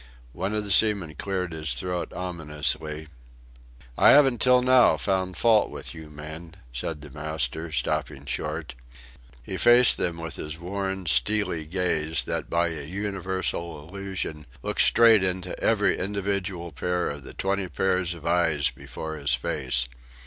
One 0.33 0.55
of 0.55 0.63
the 0.63 0.71
seamen 0.71 1.13
cleared 1.13 1.51
his 1.53 1.73
throat 1.75 2.11
ominously. 2.11 3.07
"I 3.99 4.09
haven't 4.09 4.41
till 4.41 4.63
now 4.63 4.97
found 4.97 5.37
fault 5.37 5.69
with 5.69 5.93
you 5.93 6.09
men," 6.09 6.55
said 6.73 7.01
the 7.03 7.11
master, 7.11 7.71
stopping 7.71 8.25
short. 8.25 8.73
He 9.43 9.57
faced 9.57 9.97
them 9.97 10.17
with 10.17 10.37
his 10.37 10.57
worn, 10.59 11.05
steely 11.05 11.67
gaze, 11.67 12.23
that 12.25 12.49
by 12.49 12.69
a 12.69 12.81
universal 12.83 13.87
illusion 13.87 14.47
looked 14.63 14.81
straight 14.81 15.23
into 15.23 15.55
every 15.63 15.99
individual 15.99 16.71
pair 16.71 17.07
of 17.11 17.21
the 17.21 17.35
twenty 17.35 17.67
pairs 17.67 18.15
of 18.15 18.25
eyes 18.25 18.71
before 18.71 19.15
his 19.17 19.35
face. 19.35 19.87